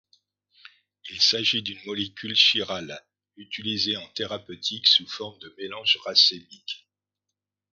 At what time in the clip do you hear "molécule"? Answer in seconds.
1.85-2.35